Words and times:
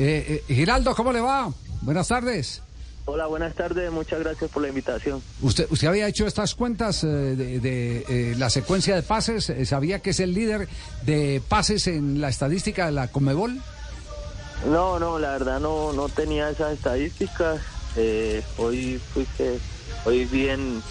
Eh, 0.00 0.44
eh, 0.48 0.54
Giraldo, 0.54 0.94
¿cómo 0.94 1.12
le 1.12 1.20
va? 1.20 1.52
Buenas 1.82 2.06
tardes. 2.06 2.62
Hola, 3.04 3.26
buenas 3.26 3.54
tardes. 3.54 3.90
Muchas 3.90 4.20
gracias 4.20 4.50
por 4.50 4.62
la 4.62 4.68
invitación. 4.68 5.20
¿Usted, 5.40 5.66
usted 5.70 5.88
había 5.88 6.06
hecho 6.06 6.26
estas 6.26 6.54
cuentas 6.54 7.02
eh, 7.02 7.06
de, 7.06 7.58
de, 7.58 8.04
eh, 8.08 8.34
la 8.36 8.48
secuencia 8.48 8.94
de 8.94 9.02
pases? 9.02 9.50
Eh, 9.50 9.64
¿Sabía 9.64 9.98
que 10.00 10.10
es 10.10 10.20
el 10.20 10.34
líder 10.34 10.68
de 11.04 11.42
pases 11.48 11.88
en 11.88 12.20
la 12.20 12.28
estadística 12.28 12.86
de 12.86 12.92
la 12.92 13.08
Comebol? 13.08 13.60
No, 14.70 14.98
no, 15.00 15.18
la 15.18 15.32
verdad 15.32 15.58
no, 15.58 15.92
no 15.94 16.08
tenía 16.08 16.50
esas 16.50 16.74
estadísticas. 16.74 17.60
Eh, 17.96 18.42
hoy 18.58 19.00
fui 19.12 19.26
que, 19.36 19.58
hoy 20.04 20.26
vi 20.26 20.50
en, 20.50 20.82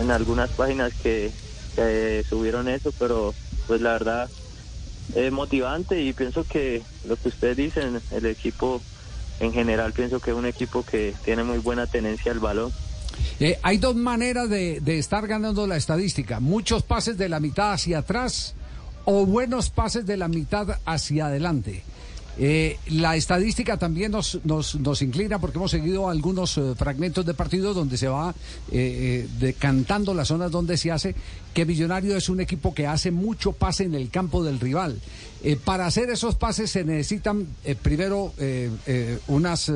en 0.00 0.10
algunas 0.10 0.50
páginas 0.50 0.92
que, 1.02 1.30
que 1.76 2.24
subieron 2.28 2.68
eso, 2.68 2.92
pero 2.98 3.32
pues 3.66 3.80
la 3.80 3.92
verdad 3.92 4.28
es 5.14 5.32
motivante 5.32 6.00
y 6.02 6.12
pienso 6.12 6.44
que 6.44 6.82
lo 7.06 7.16
que 7.16 7.28
ustedes 7.28 7.56
dicen, 7.56 8.00
el 8.10 8.26
equipo 8.26 8.80
en 9.40 9.52
general 9.52 9.92
pienso 9.92 10.20
que 10.20 10.30
es 10.30 10.36
un 10.36 10.46
equipo 10.46 10.84
que 10.84 11.14
tiene 11.24 11.44
muy 11.44 11.58
buena 11.58 11.86
tenencia 11.86 12.32
al 12.32 12.38
balón. 12.38 12.72
Eh, 13.40 13.58
hay 13.62 13.78
dos 13.78 13.94
maneras 13.94 14.48
de, 14.48 14.80
de, 14.80 14.98
estar 14.98 15.26
ganando 15.26 15.66
la 15.66 15.76
estadística. 15.76 16.40
Muchos 16.40 16.82
pases 16.82 17.18
de 17.18 17.28
la 17.28 17.40
mitad 17.40 17.72
hacia 17.72 17.98
atrás 17.98 18.54
o 19.04 19.26
buenos 19.26 19.70
pases 19.70 20.06
de 20.06 20.16
la 20.16 20.28
mitad 20.28 20.78
hacia 20.84 21.26
adelante. 21.26 21.82
Eh, 22.38 22.78
la 22.88 23.14
estadística 23.14 23.76
también 23.76 24.12
nos, 24.12 24.40
nos, 24.44 24.76
nos, 24.76 25.02
inclina 25.02 25.38
porque 25.38 25.58
hemos 25.58 25.70
seguido 25.70 26.08
algunos 26.08 26.56
eh, 26.56 26.74
fragmentos 26.76 27.26
de 27.26 27.34
partido 27.34 27.74
donde 27.74 27.98
se 27.98 28.08
va 28.08 28.34
eh, 28.70 29.28
decantando 29.38 30.14
las 30.14 30.28
zonas 30.28 30.50
donde 30.50 30.78
se 30.78 30.90
hace 30.90 31.14
que 31.52 31.66
Millonario 31.66 32.16
es 32.16 32.30
un 32.30 32.40
equipo 32.40 32.72
que 32.72 32.86
hace 32.86 33.10
mucho 33.10 33.52
pase 33.52 33.84
en 33.84 33.94
el 33.94 34.08
campo 34.08 34.42
del 34.42 34.60
rival. 34.60 34.98
Eh, 35.44 35.58
para 35.62 35.84
hacer 35.84 36.08
esos 36.08 36.36
pases 36.36 36.70
se 36.70 36.84
necesitan 36.84 37.46
primero 37.82 38.32
unas 39.26 39.70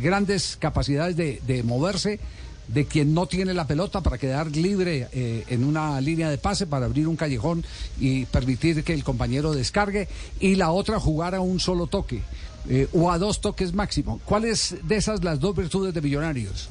grandes 0.00 0.56
capacidades 0.60 1.16
de, 1.16 1.40
de 1.44 1.62
moverse 1.64 2.20
de 2.68 2.84
quien 2.86 3.14
no 3.14 3.26
tiene 3.26 3.54
la 3.54 3.66
pelota 3.66 4.00
para 4.00 4.18
quedar 4.18 4.50
libre 4.50 5.08
eh, 5.12 5.44
en 5.48 5.64
una 5.64 6.00
línea 6.00 6.28
de 6.30 6.38
pase, 6.38 6.66
para 6.66 6.86
abrir 6.86 7.06
un 7.08 7.16
callejón 7.16 7.64
y 8.00 8.24
permitir 8.26 8.82
que 8.82 8.92
el 8.92 9.04
compañero 9.04 9.52
descargue, 9.52 10.08
y 10.40 10.56
la 10.56 10.70
otra 10.70 10.98
jugar 10.98 11.34
a 11.34 11.40
un 11.40 11.60
solo 11.60 11.86
toque 11.86 12.22
eh, 12.68 12.88
o 12.92 13.10
a 13.10 13.18
dos 13.18 13.40
toques 13.40 13.72
máximo. 13.72 14.20
¿Cuáles 14.24 14.76
de 14.82 14.96
esas 14.96 15.22
las 15.22 15.38
dos 15.38 15.54
virtudes 15.54 15.94
de 15.94 16.00
Millonarios? 16.00 16.68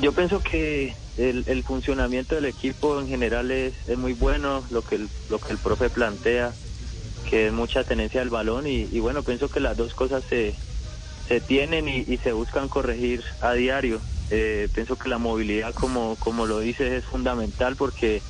Yo 0.00 0.12
pienso 0.12 0.42
que 0.42 0.94
el, 1.16 1.62
funcionamiento 1.64 2.34
del 2.34 2.46
equipo 2.46 3.00
en 3.00 3.08
general 3.08 3.50
es, 3.50 3.74
es, 3.86 3.98
muy 3.98 4.14
bueno, 4.14 4.62
lo 4.70 4.82
que, 4.82 4.96
el, 4.96 5.08
lo 5.28 5.38
que 5.38 5.52
el 5.52 5.58
profe 5.58 5.90
plantea, 5.90 6.52
que 7.28 7.48
es 7.48 7.52
mucha 7.52 7.84
tenencia 7.84 8.20
del 8.20 8.30
balón, 8.30 8.66
y, 8.66 8.86
bueno, 9.00 9.22
pienso 9.22 9.48
que 9.50 9.60
las 9.60 9.76
dos 9.76 9.94
cosas 9.94 10.24
se, 10.28 10.54
se 11.28 11.40
tienen 11.40 11.88
y 11.88 12.16
se 12.16 12.32
buscan 12.32 12.68
corregir 12.68 13.22
a 13.40 13.52
diario. 13.52 14.00
Eh, 14.30 14.68
pienso 14.74 14.96
que 14.96 15.08
la 15.08 15.18
movilidad, 15.18 15.74
como, 15.74 16.16
como 16.16 16.46
lo 16.46 16.60
dices, 16.60 16.92
es 16.92 17.04
fundamental 17.04 17.76
porque 17.76 18.22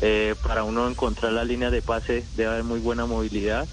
eh, 0.00 0.34
para 0.42 0.64
uno 0.64 0.88
encontrar 0.88 1.32
la 1.32 1.44
línea 1.44 1.70
de 1.70 1.82
pase 1.82 2.24
debe 2.36 2.50
haber 2.50 2.64
muy 2.64 2.80
buena 2.80 3.06
movilidad. 3.06 3.66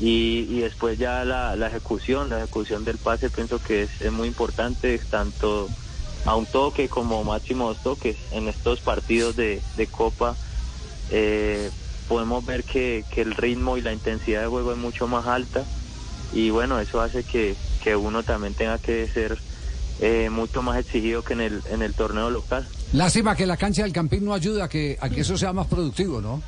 Y, 0.00 0.60
después 0.60 0.98
ya 0.98 1.24
la, 1.24 1.54
la, 1.54 1.68
ejecución, 1.68 2.28
la 2.28 2.38
ejecución 2.38 2.84
del 2.84 2.98
pase 2.98 3.30
pienso 3.30 3.62
que 3.62 3.82
es, 3.82 4.12
muy 4.12 4.26
importante, 4.26 4.98
tanto 4.98 5.68
a 6.24 6.34
un 6.34 6.46
toque 6.46 6.88
como 6.88 7.22
máximo 7.22 7.68
dos 7.68 7.82
toques. 7.82 8.16
En 8.32 8.48
estos 8.48 8.80
partidos 8.80 9.36
de, 9.36 9.62
de 9.76 9.86
Copa 9.86 10.34
eh, 11.10 11.70
podemos 12.08 12.44
ver 12.44 12.64
que, 12.64 13.04
que 13.14 13.22
el 13.22 13.34
ritmo 13.34 13.76
y 13.76 13.82
la 13.82 13.92
intensidad 13.92 14.40
de 14.42 14.48
juego 14.48 14.72
es 14.72 14.78
mucho 14.78 15.06
más 15.06 15.26
alta 15.26 15.64
y 16.32 16.50
bueno, 16.50 16.80
eso 16.80 17.00
hace 17.00 17.24
que, 17.24 17.54
que 17.84 17.94
uno 17.94 18.22
también 18.22 18.54
tenga 18.54 18.78
que 18.78 19.06
ser 19.08 19.38
eh, 20.02 20.30
mucho 20.30 20.62
más 20.62 20.78
exigido 20.78 21.22
que 21.22 21.32
en 21.32 21.40
el, 21.40 21.62
en 21.70 21.80
el 21.80 21.94
torneo 21.94 22.28
local. 22.28 22.66
Lástima 22.92 23.36
que 23.36 23.46
la 23.46 23.56
cancha 23.56 23.84
del 23.84 23.92
Campín 23.92 24.24
no 24.24 24.34
ayuda 24.34 24.64
a 24.64 24.68
que, 24.68 24.98
a 25.00 25.08
que 25.08 25.20
eso 25.20 25.38
sea 25.38 25.52
más 25.52 25.68
productivo, 25.68 26.20
¿no? 26.20 26.42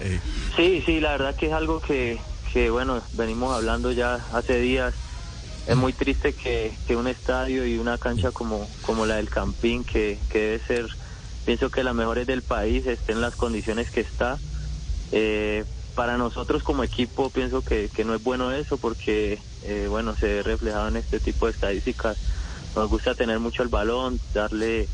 Eh. 0.00 0.18
Sí, 0.56 0.82
sí, 0.84 0.98
la 0.98 1.12
verdad 1.12 1.36
que 1.36 1.46
es 1.46 1.52
algo 1.52 1.80
que, 1.80 2.18
que, 2.52 2.68
bueno, 2.68 3.00
venimos 3.12 3.54
hablando 3.54 3.92
ya 3.92 4.18
hace 4.32 4.58
días. 4.58 4.92
Es 5.68 5.76
muy 5.76 5.92
triste 5.92 6.32
que, 6.32 6.72
que 6.88 6.96
un 6.96 7.06
estadio 7.06 7.64
y 7.64 7.78
una 7.78 7.96
cancha 7.96 8.32
como, 8.32 8.68
como 8.82 9.06
la 9.06 9.16
del 9.16 9.30
Campín, 9.30 9.84
que, 9.84 10.18
que 10.28 10.40
debe 10.40 10.58
ser, 10.66 10.86
pienso 11.44 11.70
que 11.70 11.84
la 11.84 11.92
mejores 11.92 12.26
del 12.26 12.42
país, 12.42 12.86
esté 12.86 13.12
en 13.12 13.20
las 13.20 13.36
condiciones 13.36 13.92
que 13.92 14.00
está. 14.00 14.36
Eh, 15.12 15.64
para 15.94 16.18
nosotros 16.18 16.64
como 16.64 16.82
equipo 16.82 17.30
pienso 17.30 17.62
que, 17.62 17.88
que 17.94 18.04
no 18.04 18.14
es 18.14 18.22
bueno 18.22 18.52
eso 18.52 18.76
porque, 18.78 19.38
eh, 19.62 19.86
bueno, 19.88 20.16
se 20.16 20.26
ve 20.26 20.42
reflejado 20.42 20.88
en 20.88 20.96
este 20.96 21.20
tipo 21.20 21.46
de 21.46 21.52
estadísticas 21.52 22.16
nos 22.76 22.90
gusta 22.90 23.14
tener 23.14 23.40
mucho 23.40 23.62
el 23.62 23.70
balón, 23.70 24.20
darle 24.34 24.86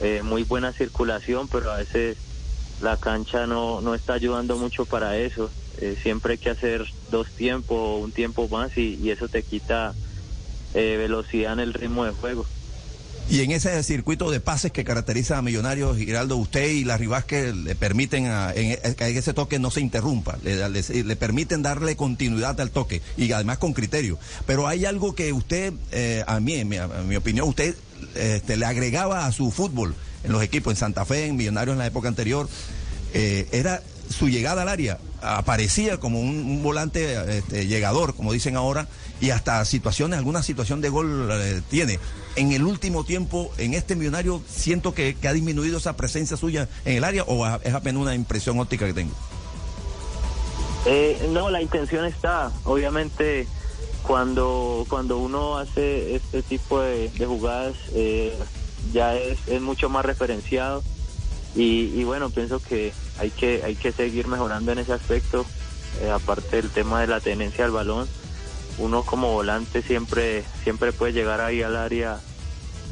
eh, 0.00 0.22
muy 0.24 0.42
buena 0.44 0.72
circulación, 0.72 1.48
pero 1.48 1.70
a 1.70 1.76
veces 1.76 2.16
la 2.80 2.96
cancha 2.96 3.46
no, 3.46 3.82
no 3.82 3.94
está 3.94 4.14
ayudando 4.14 4.56
mucho 4.56 4.86
para 4.86 5.18
eso. 5.18 5.50
Eh, 5.78 5.96
siempre 6.02 6.32
hay 6.32 6.38
que 6.38 6.50
hacer 6.50 6.86
dos 7.10 7.28
tiempos 7.28 7.76
o 7.76 7.96
un 7.98 8.10
tiempo 8.10 8.48
más 8.48 8.76
y, 8.76 9.10
eso 9.10 9.28
te 9.28 9.42
quita 9.42 9.94
eh, 10.72 10.96
velocidad 10.98 11.52
en 11.52 11.60
el 11.60 11.74
ritmo 11.74 12.04
de 12.06 12.12
juego. 12.12 12.46
Y 13.30 13.42
en 13.42 13.52
ese 13.52 13.80
circuito 13.84 14.28
de 14.28 14.40
pases 14.40 14.72
que 14.72 14.82
caracteriza 14.82 15.38
a 15.38 15.42
Millonarios, 15.42 15.96
Giraldo, 15.96 16.36
usted 16.36 16.68
y 16.68 16.82
Larry 16.82 17.06
Vázquez 17.06 17.54
le 17.54 17.76
permiten 17.76 18.26
a, 18.26 18.52
en, 18.52 18.76
que 18.94 19.16
ese 19.16 19.32
toque 19.32 19.60
no 19.60 19.70
se 19.70 19.80
interrumpa, 19.80 20.36
le, 20.42 20.68
le, 20.68 20.82
le, 21.04 21.16
permiten 21.16 21.62
darle 21.62 21.94
continuidad 21.94 22.60
al 22.60 22.72
toque 22.72 23.02
y 23.16 23.30
además 23.30 23.58
con 23.58 23.72
criterio. 23.72 24.18
Pero 24.46 24.66
hay 24.66 24.84
algo 24.84 25.14
que 25.14 25.32
usted, 25.32 25.72
eh, 25.92 26.24
a 26.26 26.40
mí, 26.40 26.54
en 26.54 26.68
mi, 26.68 26.76
en 26.78 27.08
mi, 27.08 27.14
opinión, 27.14 27.48
usted 27.48 27.76
este, 28.16 28.56
le 28.56 28.66
agregaba 28.66 29.26
a 29.26 29.30
su 29.30 29.52
fútbol 29.52 29.94
en 30.24 30.32
los 30.32 30.42
equipos, 30.42 30.72
en 30.72 30.76
Santa 30.76 31.04
Fe, 31.04 31.26
en 31.26 31.36
Millonarios 31.36 31.74
en 31.74 31.78
la 31.78 31.86
época 31.86 32.08
anterior, 32.08 32.48
eh, 33.14 33.46
era 33.52 33.80
su 34.08 34.28
llegada 34.28 34.62
al 34.62 34.68
área 34.68 34.98
aparecía 35.22 35.98
como 35.98 36.20
un, 36.20 36.28
un 36.28 36.62
volante 36.62 37.38
este, 37.38 37.66
llegador, 37.66 38.14
como 38.14 38.32
dicen 38.32 38.56
ahora, 38.56 38.88
y 39.20 39.30
hasta 39.30 39.64
situaciones, 39.64 40.18
alguna 40.18 40.42
situación 40.42 40.80
de 40.80 40.88
gol 40.88 41.28
eh, 41.30 41.60
tiene. 41.68 41.98
En 42.36 42.52
el 42.52 42.64
último 42.64 43.04
tiempo, 43.04 43.50
en 43.58 43.74
este 43.74 43.96
millonario, 43.96 44.40
siento 44.48 44.94
que, 44.94 45.16
ha 45.26 45.32
disminuido 45.32 45.78
esa 45.78 45.96
presencia 45.96 46.36
suya 46.36 46.68
en 46.84 46.96
el 46.96 47.04
área 47.04 47.24
o 47.24 47.46
es 47.46 47.74
apenas 47.74 48.02
una 48.02 48.14
impresión 48.14 48.58
óptica 48.60 48.86
que 48.86 48.94
tengo. 48.94 49.12
Eh, 50.86 51.28
no, 51.32 51.50
la 51.50 51.60
intención 51.60 52.04
está. 52.04 52.52
Obviamente, 52.64 53.46
cuando, 54.02 54.86
cuando 54.88 55.18
uno 55.18 55.58
hace 55.58 56.14
este 56.14 56.42
tipo 56.42 56.80
de, 56.80 57.10
jugadas, 57.18 57.74
eh, 57.94 58.34
ya 58.92 59.14
es, 59.14 59.38
es 59.48 59.60
mucho 59.60 59.88
más 59.88 60.04
referenciado. 60.04 60.82
Y, 61.54 61.92
y, 61.94 62.04
bueno, 62.04 62.30
pienso 62.30 62.60
que 62.60 62.92
hay 63.18 63.30
que 63.30 63.62
hay 63.64 63.74
que 63.74 63.90
seguir 63.90 64.28
mejorando 64.28 64.70
en 64.70 64.78
ese 64.78 64.92
aspecto, 64.92 65.44
eh, 66.00 66.08
aparte 66.08 66.56
del 66.56 66.70
tema 66.70 67.00
de 67.00 67.08
la 67.08 67.20
tenencia 67.20 67.64
del 67.64 67.72
balón. 67.72 68.08
Uno 68.80 69.02
como 69.02 69.32
volante 69.32 69.82
siempre 69.82 70.42
siempre 70.64 70.92
puede 70.92 71.12
llegar 71.12 71.40
ahí 71.40 71.62
al 71.62 71.76
área 71.76 72.18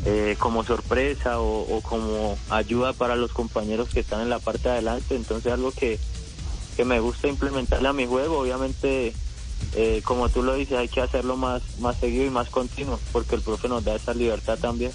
eh, 0.04 0.36
como 0.38 0.62
sorpresa 0.62 1.40
o, 1.40 1.80
como 1.82 2.38
ayuda 2.50 2.92
para 2.92 3.16
los 3.16 3.32
compañeros 3.32 3.88
que 3.88 4.00
están 4.00 4.20
en 4.20 4.30
la 4.30 4.38
parte 4.38 4.68
de 4.68 4.74
adelante. 4.74 5.16
Entonces 5.16 5.52
algo 5.52 5.72
que, 5.72 5.98
que 6.76 6.84
me 6.84 7.00
gusta 7.00 7.26
implementarle 7.26 7.88
a 7.88 7.92
mi 7.92 8.06
juego. 8.06 8.38
Obviamente, 8.38 9.12
eh, 9.74 10.02
como 10.04 10.28
tú 10.28 10.42
lo 10.42 10.54
dices, 10.54 10.78
hay 10.78 10.88
que 10.88 11.00
hacerlo 11.00 11.36
más, 11.36 11.62
más 11.80 11.96
seguido 11.96 12.26
y 12.26 12.30
más 12.30 12.48
continuo, 12.48 13.00
porque 13.12 13.34
el 13.34 13.42
profe 13.42 13.68
nos 13.68 13.84
da 13.84 13.96
esa 13.96 14.14
libertad 14.14 14.58
también. 14.58 14.92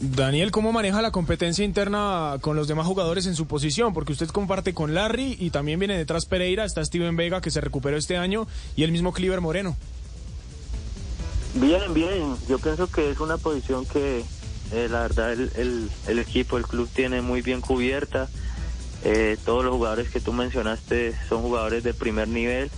Daniel, 0.00 0.50
¿cómo 0.50 0.72
maneja 0.72 1.02
la 1.02 1.10
competencia 1.10 1.62
interna 1.62 2.38
con 2.40 2.56
los 2.56 2.66
demás 2.66 2.86
jugadores 2.86 3.26
en 3.26 3.34
su 3.36 3.46
posición? 3.46 3.92
Porque 3.92 4.12
usted 4.12 4.28
comparte 4.28 4.72
con 4.72 4.94
Larry 4.94 5.36
y 5.38 5.50
también 5.50 5.78
viene 5.78 5.98
detrás 5.98 6.24
Pereira, 6.24 6.64
está 6.64 6.82
Steven 6.82 7.16
Vega 7.16 7.42
que 7.42 7.50
se 7.50 7.60
recuperó 7.60 7.98
este 7.98 8.16
año 8.16 8.46
y 8.76 8.84
el 8.84 8.92
mismo 8.92 9.12
Cliver 9.12 9.42
Moreno. 9.42 9.76
Bien, 11.54 11.92
bien. 11.92 12.36
Yo 12.48 12.58
pienso 12.58 12.90
que 12.90 13.10
es 13.10 13.18
una 13.20 13.36
posición 13.36 13.84
que 13.84 14.24
eh, 14.72 14.88
la 14.88 15.02
verdad 15.02 15.32
el, 15.32 15.90
el, 16.06 16.18
equipo, 16.18 16.56
el 16.58 16.66
club 16.66 16.88
tiene 16.94 17.22
muy 17.22 17.42
bien 17.42 17.60
cubierta. 17.60 18.28
Eh, 19.02 19.36
todos 19.44 19.64
los 19.64 19.74
jugadores 19.74 20.10
que 20.10 20.20
tú 20.20 20.32
mencionaste 20.32 21.14
son 21.28 21.42
jugadores 21.42 21.82
de 21.82 21.94
primer 21.94 22.28
nivel. 22.28 22.70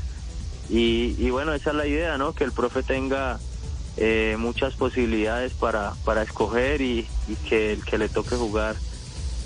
Y, 0.70 1.28
bueno, 1.28 1.52
esa 1.52 1.70
es 1.70 1.76
la 1.76 1.86
idea, 1.86 2.16
¿no? 2.16 2.32
Que 2.32 2.44
el 2.44 2.52
profe 2.52 2.82
tenga 2.82 3.38
eh, 3.98 4.36
muchas 4.38 4.74
posibilidades 4.74 5.52
para, 5.52 5.92
para 6.04 6.22
escoger 6.22 6.80
y, 6.80 7.06
y, 7.28 7.34
que 7.46 7.74
el 7.74 7.84
que 7.84 7.98
le 7.98 8.08
toque 8.08 8.36
jugar 8.36 8.76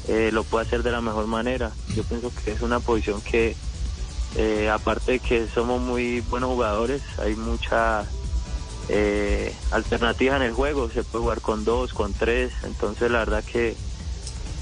eh, 0.06 0.30
lo 0.32 0.44
pueda 0.44 0.64
hacer 0.64 0.84
de 0.84 0.92
la 0.92 1.00
mejor 1.00 1.26
manera. 1.26 1.72
Yo 1.96 2.04
pienso 2.04 2.30
que 2.44 2.52
es 2.52 2.60
una 2.60 2.78
posición 2.78 3.20
que, 3.22 3.56
aparte 4.70 5.12
de 5.12 5.18
que 5.18 5.48
somos 5.52 5.80
muy 5.80 6.20
buenos 6.20 6.50
jugadores, 6.50 7.02
hay 7.18 7.34
mucha 7.34 8.06
eh, 8.88 9.54
alternativa 9.70 10.36
en 10.36 10.42
el 10.42 10.52
juego. 10.52 10.90
Se 10.90 11.02
puede 11.02 11.22
jugar 11.22 11.40
con 11.40 11.64
dos, 11.64 11.92
con 11.92 12.12
tres. 12.12 12.52
Entonces, 12.64 13.10
la 13.10 13.18
verdad 13.20 13.44
que 13.44 13.74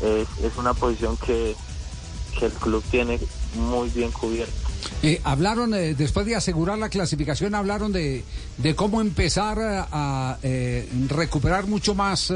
es, 0.02 0.56
una 0.56 0.74
posición 0.74 1.16
que, 1.16 1.54
el 2.40 2.52
club 2.52 2.82
tiene 2.90 3.18
muy 3.54 3.88
bien 3.90 4.10
cubierta. 4.10 4.52
Eh, 5.02 5.20
hablaron, 5.24 5.72
eh, 5.74 5.94
después 5.94 6.26
de 6.26 6.36
asegurar 6.36 6.78
la 6.78 6.88
clasificación, 6.88 7.54
hablaron 7.54 7.92
de, 7.92 8.24
de 8.58 8.74
cómo 8.74 9.00
empezar 9.00 9.58
a, 9.60 10.38
eh, 10.42 10.88
recuperar 11.08 11.66
mucho 11.66 11.94
más 11.94 12.32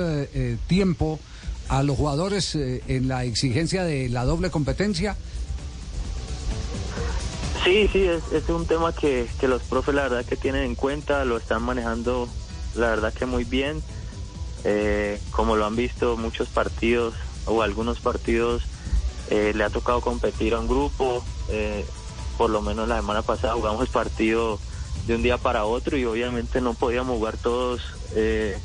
tiempo 0.67 1.19
a 1.69 1.83
los 1.83 1.97
jugadores 1.97 2.55
en 2.55 3.09
la 3.09 3.25
exigencia 3.25 3.85
de 3.85 4.09
la 4.09 4.25
doble 4.25 4.51
competencia. 4.51 5.17
Sí, 7.69 7.87
sí, 7.93 8.05
es, 8.07 8.33
es 8.33 8.49
un 8.49 8.67
tema 8.67 8.95
que, 8.95 9.29
que 9.39 9.47
los 9.47 9.61
profes 9.63 9.95
la 9.95 10.05
verdad 10.05 10.25
que 10.25 10.37
tienen 10.37 10.63
en 10.63 10.75
cuenta, 10.75 11.27
lo 11.27 11.37
están 11.37 11.63
manejando 11.63 12.27
la 12.75 12.89
verdad 12.89 13.13
que 13.13 13.27
muy 13.27 13.45
bien. 13.45 13.83
como 15.33 15.55
lo 15.55 15.67
han 15.67 15.77
visto 15.77 16.17
muchos 16.17 16.49
partidos 16.49 17.15
o 17.45 17.61
algunos 17.61 18.01
partidos, 18.01 18.63
le 19.31 19.63
ha 19.63 19.69
tocado 19.69 20.01
competir 20.01 20.55
a 20.55 20.61
un 20.61 20.67
grupo 20.67 21.23
por 22.39 22.51
lo 22.51 22.63
menos 22.63 22.89
la 22.89 22.97
semana 22.97 23.23
pasada 23.23 23.55
jugamos 23.55 23.89
partido 23.89 24.59
de 25.07 25.17
un 25.17 25.23
día 25.23 25.37
para 25.37 25.65
otro 25.65 25.97
y 25.97 26.05
obviamente 26.05 26.61
no 26.61 26.73
podíamos 26.73 27.19
jugar 27.19 27.37
todos 27.37 27.83
eh, 28.15 28.57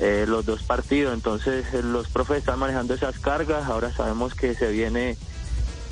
eh, 0.00 0.24
los 0.26 0.46
dos 0.46 0.62
partidos. 0.62 1.12
Entonces 1.12 1.66
eh, 1.74 1.82
los 1.82 2.08
profes 2.08 2.38
están 2.38 2.58
manejando 2.58 2.94
esas 2.94 3.18
cargas. 3.18 3.66
Ahora 3.66 3.92
sabemos 3.94 4.34
que 4.34 4.54
se 4.54 4.70
viene 4.72 5.16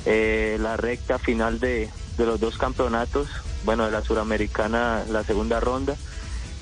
la 0.05 0.77
recta 0.77 1.17
final 1.19 1.59
de, 1.59 1.89
los 2.17 2.39
dos 2.39 2.57
campeonatos, 2.57 3.27
bueno, 3.65 3.85
de 3.85 3.91
la 3.91 4.03
suramericana, 4.03 5.03
la 5.09 5.23
segunda 5.23 5.59
ronda. 5.59 5.95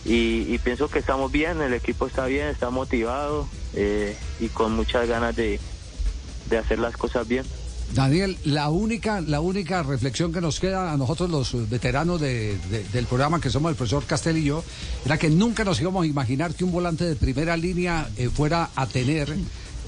Y, 0.05 0.57
pienso 0.59 0.89
que 0.89 0.99
estamos 0.99 1.31
bien, 1.31 1.61
el 1.61 1.73
equipo 1.73 2.07
está 2.07 2.25
bien, 2.25 2.47
está 2.47 2.69
motivado 2.69 3.47
y 4.39 4.47
con 4.49 4.75
muchas 4.75 5.07
ganas 5.07 5.35
de 5.35 5.59
hacer 6.57 6.79
las 6.79 6.97
cosas 6.97 7.27
bien. 7.27 7.45
Daniel, 7.93 8.37
la 8.43 8.69
única, 8.69 9.21
la 9.21 9.39
única 9.39 9.83
reflexión 9.83 10.33
que 10.33 10.41
nos 10.41 10.59
queda 10.59 10.91
a 10.91 10.97
nosotros 10.97 11.29
los 11.29 11.69
veteranos 11.69 12.19
del 12.19 13.05
programa, 13.07 13.39
que 13.39 13.51
somos 13.51 13.69
el 13.69 13.75
profesor 13.75 14.03
Castel 14.05 14.37
y 14.37 14.45
yo, 14.45 14.63
era 15.05 15.17
que 15.17 15.29
nunca 15.29 15.63
nos 15.63 15.79
íbamos 15.79 16.03
a 16.03 16.07
imaginar 16.07 16.55
que 16.55 16.63
un 16.63 16.71
volante 16.71 17.05
de 17.05 17.15
primera 17.15 17.55
línea 17.55 18.09
eh, 18.17 18.29
fuera 18.29 18.71
a 18.75 18.87
tener 18.87 19.35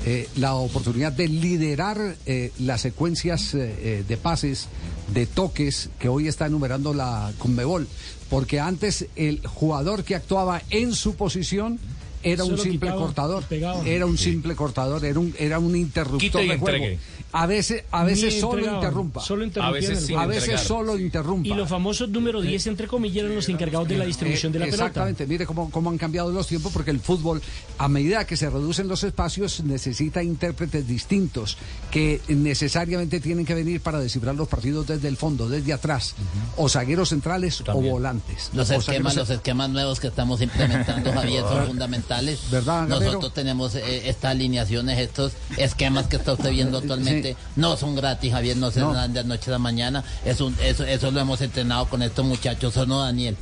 eh, 0.05 0.29
la 0.35 0.53
oportunidad 0.53 1.13
de 1.13 1.27
liderar 1.27 2.15
eh, 2.27 2.51
las 2.59 2.81
secuencias 2.81 3.53
de 3.53 4.19
pases, 4.21 4.67
de 5.13 5.25
toques 5.25 5.89
que 5.99 6.09
hoy 6.09 6.27
está 6.27 6.47
enumerando 6.47 6.93
la 6.93 7.31
Conmebol. 7.37 7.87
Porque 8.29 8.59
antes 8.59 9.07
el 9.15 9.45
jugador 9.45 10.03
que 10.03 10.15
actuaba 10.15 10.61
en 10.69 10.93
su 10.93 11.15
posición 11.15 11.79
era 12.25 12.43
un 12.43 12.57
simple 12.57 12.91
cortador. 12.91 13.43
Era 13.85 14.05
un 14.05 14.17
simple 14.17 14.55
cortador, 14.55 15.05
era 15.05 15.19
un, 15.19 15.33
era 15.37 15.59
un 15.59 15.75
interruptor 15.75 16.41
de 16.41 16.57
juego. 16.57 16.85
A 17.31 17.47
veces, 17.47 17.83
a 17.91 18.05
veces 18.05 18.39
solo 18.39 18.75
interrumpa. 18.75 19.19
Solo 19.19 19.45
a 19.61 19.71
veces, 19.71 20.09
a 20.17 20.25
veces 20.25 20.61
solo 20.61 20.97
interrumpa. 20.97 21.49
Y 21.49 21.53
los 21.53 21.67
famosos 21.67 22.07
número 22.09 22.41
10, 22.41 22.67
entre 22.67 22.87
comillas, 22.87 23.25
eran 23.25 23.35
los 23.35 23.49
encargados 23.49 23.89
de 23.89 23.97
la 23.97 24.05
distribución 24.05 24.53
de 24.53 24.59
la 24.59 24.65
pelota. 24.65 24.85
Exactamente, 24.85 25.27
mire 25.27 25.45
cómo, 25.45 25.69
cómo 25.69 25.89
han 25.89 25.97
cambiado 25.97 26.31
los 26.31 26.47
tiempos, 26.47 26.71
porque 26.71 26.91
el 26.91 27.01
fútbol, 27.01 27.41
a 27.77 27.89
medida 27.89 28.25
que 28.25 28.37
se 28.37 28.49
reducen 28.49 28.87
los 28.87 29.03
espacios, 29.03 29.61
necesita 29.63 30.23
intérpretes 30.23 30.87
distintos, 30.87 31.57
que 31.91 32.21
necesariamente 32.29 33.19
tienen 33.19 33.45
que 33.45 33.53
venir 33.53 33.81
para 33.81 33.99
descifrar 33.99 34.35
los 34.35 34.47
partidos 34.47 34.87
desde 34.87 35.09
el 35.09 35.17
fondo, 35.17 35.49
desde 35.49 35.73
atrás, 35.73 36.15
o 36.55 36.69
zagueros 36.69 37.09
centrales 37.09 37.61
o 37.67 37.81
volantes. 37.81 38.49
Los 38.53 38.69
esquemas, 38.71 39.15
los 39.15 39.29
esquemas 39.29 39.69
nuevos 39.69 39.99
que 39.99 40.07
estamos 40.07 40.41
implementando, 40.41 41.11
Javier, 41.11 41.43
son 41.43 41.65
fundamentales. 41.67 42.14
¿Verdad, 42.51 42.87
Nosotros 42.87 43.33
tenemos 43.33 43.75
eh, 43.75 44.09
estas 44.09 44.31
alineaciones, 44.31 44.99
estos 44.99 45.33
esquemas 45.57 46.07
que 46.07 46.17
está 46.17 46.33
usted 46.33 46.51
viendo 46.51 46.77
actualmente. 46.79 47.35
No 47.55 47.77
son 47.77 47.95
gratis, 47.95 48.31
Javier, 48.31 48.57
no 48.57 48.71
se 48.71 48.81
dan 48.81 49.13
de 49.13 49.23
noche 49.23 49.53
a 49.53 49.59
mañana. 49.59 50.03
Eso, 50.23 50.51
eso, 50.61 50.83
eso 50.83 51.11
lo 51.11 51.19
hemos 51.19 51.41
entrenado 51.41 51.87
con 51.87 52.01
estos 52.01 52.25
muchachos, 52.25 52.75
¿o 52.77 52.85
no, 52.85 53.01
Daniel? 53.01 53.37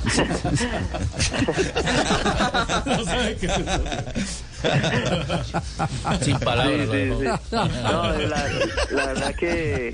Sin 6.22 6.38
palabras. 6.38 6.88
No, 7.50 8.12
la, 8.92 9.06
verdad 9.06 9.34
que, 9.34 9.92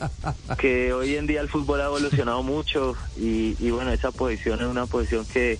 que 0.58 0.92
hoy 0.92 1.16
en 1.16 1.26
día 1.26 1.40
el 1.40 1.48
fútbol 1.48 1.80
ha 1.80 1.86
evolucionado 1.86 2.44
mucho 2.44 2.94
y, 3.16 3.54
bueno, 3.70 3.90
esa 3.92 4.10
posición 4.12 4.60
es 4.60 4.66
una 4.66 4.84
posición 4.86 5.24
que 5.26 5.58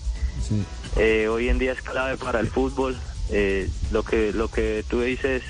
eh, 0.97 1.29
hoy 1.29 1.49
en 1.49 1.59
día 1.59 1.73
es 1.73 1.83
clave 1.83 2.17
para 2.17 2.41
el 2.41 2.49
fútbol. 2.49 2.97
Eh, 3.31 3.69
lo 3.91 4.05
que 4.05 4.33
lo 4.33 4.49
que 4.49 4.85
tú 4.88 5.00
dices 5.00 5.43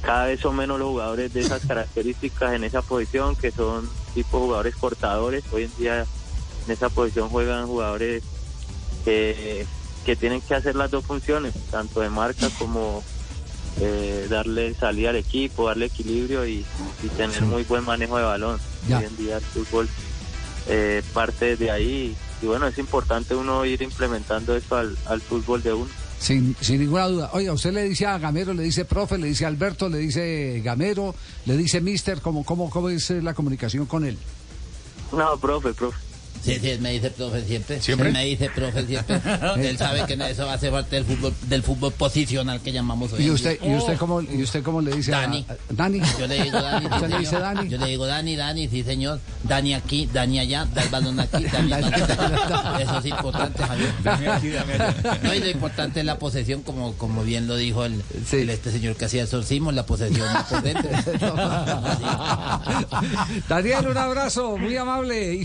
cada 0.00 0.26
vez 0.26 0.40
son 0.40 0.56
menos 0.56 0.78
los 0.78 0.88
jugadores 0.88 1.32
de 1.34 1.40
esas 1.40 1.64
características 1.66 2.54
en 2.54 2.64
esa 2.64 2.82
posición, 2.82 3.36
que 3.36 3.50
son 3.50 3.88
tipo 4.14 4.40
jugadores 4.40 4.74
portadores. 4.76 5.44
Hoy 5.52 5.64
en 5.64 5.76
día 5.76 6.06
en 6.66 6.72
esa 6.72 6.88
posición 6.88 7.28
juegan 7.28 7.66
jugadores 7.66 8.22
que, 9.04 9.66
tienen 10.18 10.40
que 10.40 10.54
hacer 10.54 10.76
las 10.76 10.90
dos 10.90 11.04
funciones, 11.04 11.54
tanto 11.70 12.00
de 12.00 12.10
marca 12.10 12.48
como 12.58 13.02
eh, 13.80 14.26
darle 14.28 14.74
salida 14.74 15.10
al 15.10 15.16
equipo, 15.16 15.66
darle 15.66 15.86
equilibrio 15.86 16.46
y, 16.46 16.64
tener 17.16 17.42
muy 17.42 17.64
buen 17.64 17.84
manejo 17.84 18.16
de 18.16 18.24
balón. 18.24 18.60
Hoy 18.86 19.04
en 19.04 19.16
día 19.16 19.36
el 19.36 19.42
fútbol 19.42 19.88
eh, 20.68 21.02
parte 21.12 21.56
de 21.56 21.70
ahí 21.70 22.16
y 22.42 22.46
bueno, 22.46 22.66
es 22.66 22.78
importante 22.78 23.34
uno 23.34 23.64
ir 23.64 23.82
implementando 23.82 24.54
eso 24.56 24.76
al, 24.76 24.96
al 25.06 25.20
fútbol 25.20 25.62
de 25.62 25.72
uno. 25.72 25.90
Sin, 26.18 26.56
sin 26.60 26.80
ninguna 26.80 27.06
duda. 27.08 27.30
Oye, 27.32 27.50
usted 27.50 27.72
le 27.72 27.82
dice 27.82 28.06
a 28.06 28.18
Gamero, 28.18 28.54
le 28.54 28.62
dice 28.62 28.84
profe, 28.84 29.18
le 29.18 29.26
dice 29.26 29.44
Alberto, 29.44 29.88
le 29.88 29.98
dice 29.98 30.60
Gamero, 30.64 31.14
le 31.44 31.56
dice 31.56 31.80
mister, 31.80 32.20
¿cómo, 32.20 32.44
cómo, 32.44 32.70
cómo 32.70 32.88
es 32.88 33.10
la 33.10 33.34
comunicación 33.34 33.86
con 33.86 34.04
él? 34.04 34.16
No, 35.12 35.36
profe, 35.38 35.74
profe. 35.74 35.98
Sí, 36.42 36.58
sí, 36.60 36.76
me 36.80 36.92
dice 36.92 37.10
profe 37.10 37.42
siempre. 37.44 37.80
¿Siempre? 37.80 38.12
Me 38.12 38.24
dice 38.24 38.50
profe 38.54 38.86
siempre. 38.86 39.20
Él 39.68 39.78
sabe 39.78 40.04
que 40.06 40.14
eso 40.30 40.46
va 40.46 40.54
a 40.54 40.58
ser 40.58 40.70
parte 40.72 40.96
del 40.96 41.04
fútbol, 41.04 41.34
del 41.48 41.62
fútbol 41.62 41.92
posicional 41.92 42.60
que 42.60 42.72
llamamos 42.72 43.12
hoy. 43.12 43.24
¿Y 43.24 43.30
usted, 43.30 43.58
¿y 43.62 43.74
usted, 43.74 43.96
cómo, 43.96 44.20
¿y 44.20 44.42
usted 44.42 44.62
cómo 44.62 44.82
le 44.82 44.94
dice 44.94 45.12
Dani. 45.12 45.46
a 45.48 45.56
Dani? 45.70 46.00
Yo 46.18 46.26
le 46.26 46.42
digo 46.42 46.60
Dani. 46.60 46.86
¿Usted 46.94 47.08
le 47.08 47.18
dice 47.18 47.38
Dani? 47.38 47.68
Yo 47.68 47.78
le 47.78 47.86
digo 47.86 48.06
Dani, 48.06 48.36
Dani, 48.36 48.68
sí 48.68 48.82
señor. 48.82 49.20
Dani 49.42 49.74
aquí, 49.74 50.08
Dani 50.12 50.38
allá, 50.38 50.66
da 50.66 50.82
el 50.82 50.88
balón 50.90 51.20
aquí, 51.20 51.44
Dani 51.52 51.72
allá. 51.72 52.78
Eso 52.80 52.98
es 52.98 53.06
importante, 53.06 53.62
Javier. 53.62 53.92
Dani 54.02 54.26
aquí, 54.26 54.48
Dani 54.50 54.72
allá. 54.72 54.94
No, 55.22 55.34
y 55.34 55.38
lo 55.40 55.48
importante 55.48 56.00
es 56.00 56.06
la 56.06 56.18
posesión, 56.18 56.62
como, 56.62 56.94
como 56.94 57.24
bien 57.24 57.46
lo 57.46 57.56
dijo 57.56 57.84
el, 57.84 58.02
este 58.30 58.70
señor 58.70 58.96
que 58.96 59.06
hacía 59.06 59.22
exorcismo, 59.22 59.72
la 59.72 59.86
posesión 59.86 60.28
por 60.50 60.62
dentro. 60.62 60.90
Daniel, 63.48 63.88
un 63.88 63.96
abrazo, 63.96 64.58
muy 64.58 64.76
amable 64.76 65.34
y 65.34 65.44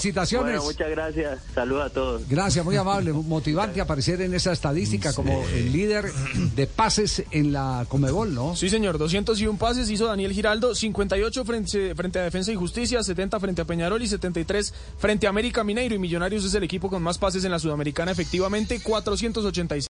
felicitaciones 0.00 0.60
gracias. 0.90 1.40
Saludos 1.54 1.86
a 1.86 1.90
todos. 1.90 2.28
Gracias, 2.28 2.64
muy 2.64 2.76
amable, 2.76 3.12
motivante 3.12 3.80
aparecer 3.80 4.20
en 4.22 4.34
esa 4.34 4.52
estadística 4.52 5.12
como 5.12 5.44
el 5.54 5.72
líder 5.72 6.12
de 6.54 6.66
pases 6.66 7.24
en 7.30 7.52
la 7.52 7.86
Comebol, 7.88 8.34
¿no? 8.34 8.56
Sí, 8.56 8.70
señor, 8.70 8.98
201 8.98 9.58
pases 9.58 9.90
hizo 9.90 10.06
Daniel 10.06 10.32
Giraldo, 10.32 10.74
58 10.74 11.44
frente, 11.44 11.94
frente 11.94 12.18
a 12.18 12.22
Defensa 12.22 12.52
y 12.52 12.56
Justicia, 12.56 13.02
70 13.02 13.40
frente 13.40 13.62
a 13.62 13.64
Peñarol 13.64 14.02
y 14.02 14.08
73 14.08 14.72
frente 14.98 15.26
a 15.26 15.30
América 15.30 15.64
Mineiro 15.64 15.94
y 15.94 15.98
Millonarios 15.98 16.44
es 16.44 16.54
el 16.54 16.64
equipo 16.64 16.88
con 16.88 17.02
más 17.02 17.18
pases 17.18 17.44
en 17.44 17.50
la 17.50 17.58
Sudamericana, 17.58 18.12
efectivamente 18.12 18.80
486. 18.82 19.70